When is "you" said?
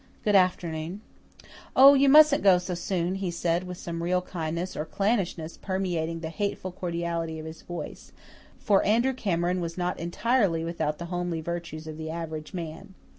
1.93-2.09